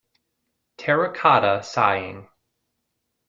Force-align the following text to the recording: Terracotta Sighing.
Terracotta 0.79 1.61
Sighing. 1.61 2.27